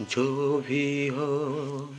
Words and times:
जो 0.00 0.58
भी 0.60 1.08
हो। 1.08 1.94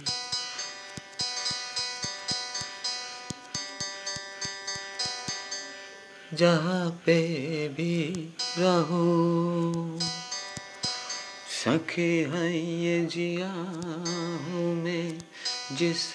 जहाँ 6.33 6.89
पे 7.05 7.17
भी 7.67 8.33
रहूँ, 8.57 9.99
सखे 11.65 12.29
है 12.33 12.57
ये 12.57 13.05
जिया 13.05 13.51
हूँ 14.45 14.75
मैं, 14.83 15.19
जिस 15.75 16.05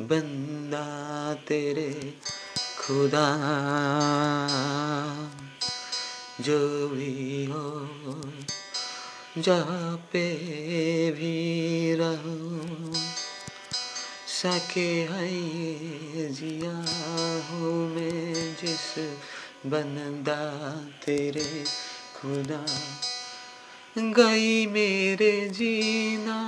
बंदा 0.00 1.34
तेरे 1.34 2.14
खुदा। 2.78 3.26
जो 6.40 6.88
भी 6.88 7.44
हो 7.44 7.70
जहाँ 9.38 9.96
पे 9.96 10.28
भी 11.10 11.94
रहूँ, 11.94 12.92
सके 14.26 15.06
है 15.10 16.32
जिया 16.32 16.74
हूँ 17.48 17.88
मैं 17.88 18.34
जिस 18.34 18.94
बंदा 19.66 20.70
तेरे 21.06 21.64
खुदा। 22.16 22.66
गई 23.98 24.66
मेरे 24.66 25.48
जीना, 25.48 26.38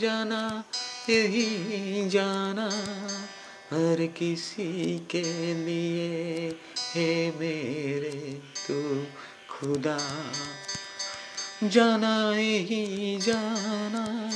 जाना, 0.00 0.64
यही 1.08 2.08
जाना, 2.08 2.68
हर 3.72 4.06
किसी 4.06 4.98
के 5.10 5.54
लिए 5.54 6.48
है 6.94 7.30
मेरे 7.38 8.40
तू 8.68 9.04
खुदा। 9.50 9.98
जाना 11.64 12.32
ही 12.36 13.18
जाना। 13.20 14.30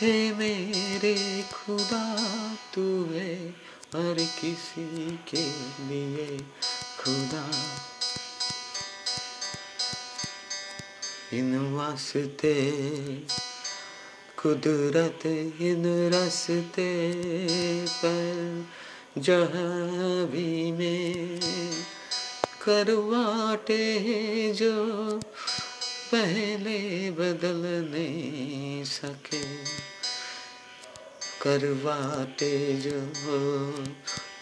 है 0.00 0.34
मेरे 0.34 1.42
खुदा, 1.42 2.16
तू 2.74 3.04
है 3.10 3.48
हर 3.94 4.14
किसी 4.18 5.20
के 5.28 5.50
लिए 5.88 6.38
खुदा। 7.00 7.50
इन 11.32 11.74
वास्ते 11.74 12.70
कुदरत, 14.42 15.26
इन 15.60 16.10
रस्ते 16.14 17.10
पर 17.86 18.64
जहाँ 19.18 20.26
भी 20.26 20.72
में 20.72 21.40
करवाटे 22.62 24.02
जो 24.52 25.20
पहले 26.14 27.10
बदल 27.10 27.62
नहीं 27.94 28.84
सके। 28.84 29.42
करवाते 31.42 32.76
जो 32.76 33.00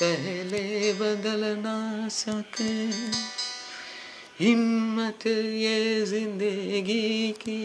पहले 0.00 0.92
बदल 0.92 1.44
ना 1.58 2.08
सके। 2.08 2.72
हिम्मत 4.44 5.26
ये 5.26 6.04
ज़िंदगी 6.06 7.32
की, 7.32 7.62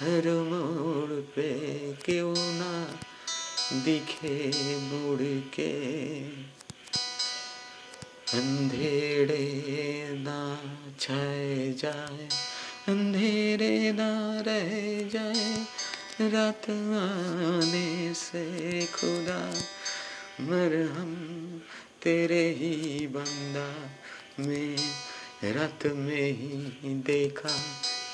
हर 0.00 0.28
मोड़ 0.28 1.20
पे 1.20 1.52
क्यों 2.04 2.34
ना 2.36 2.98
दिखे 3.84 4.52
मुड़ 4.78 5.22
के। 5.54 5.72
अंधेरे 8.34 9.38
ना 10.18 10.38
छाए 11.00 11.72
जाए, 11.72 12.28
अंधेरे 12.88 13.92
ना 13.92 14.10
रह 14.40 14.70
जाए, 15.08 15.54
रात 16.30 16.70
आने 16.70 18.14
से 18.14 18.44
खुदा, 18.86 19.40
मरहम 20.40 21.14
तेरे 22.02 22.44
ही 22.50 23.06
बंदा, 23.06 23.68
मैं 24.40 25.52
रात 25.54 25.86
में 25.86 26.32
ही 26.32 26.94
देखा 27.06 27.56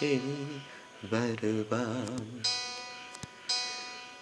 यही 0.02 0.38
बर्बाद। 1.04 2.42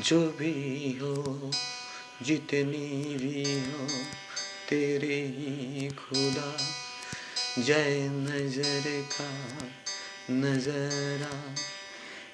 जो 0.00 0.20
भी 0.26 0.98
हो, 1.02 1.50
जितनी 2.22 3.14
भी 3.14 3.42
हो, 3.60 3.86
तेरे 4.68 5.20
ही 5.26 5.88
खुदा। 5.88 6.56
जय 7.62 8.08
नज़र 8.12 9.06
का 9.12 9.30
नजरा, 10.30 11.54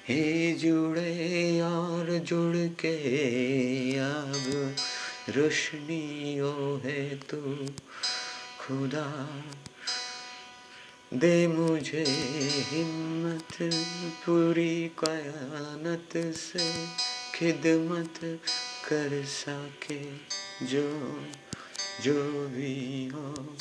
हे 0.07 0.53
जुड़े 0.53 1.61
और 1.61 2.17
जुड़ 2.17 2.57
के 2.57 2.95
अब 3.99 4.75
रोशनियों 5.29 6.79
है 6.81 7.15
तू 7.15 7.65
खुदा। 8.59 9.35
दे 11.13 11.47
मुझे 11.47 12.03
हिम्मत, 12.71 13.57
पूरी 14.25 14.91
कयानत 14.99 16.35
से 16.35 16.87
खिदमत 17.35 18.19
कर 18.89 19.23
सके 19.25 20.03
जो 20.65 20.83
जो 22.03 22.47
भी 22.47 23.07
हो। 23.07 23.57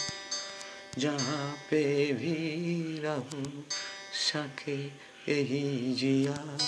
जहाँ 0.98 1.56
पे 1.70 2.12
भी 2.12 2.98
रहूँ 2.98 3.64
सके, 4.12 4.86
यही 5.32 5.94
जिया 5.94 6.58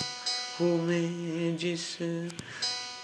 हूँ 0.61 0.83
मैं 0.83 1.57
जिस 1.57 1.97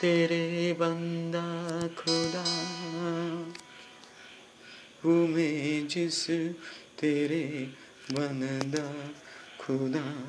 तेरे 0.01 0.73
बंदा 0.73 1.81
खुदा। 1.89 2.45
हूँ 5.05 5.29
मैं 5.29 5.89
जिस 5.89 6.27
तेरे 6.99 7.69
बनदा 8.13 9.09
खुदा। 9.61 10.27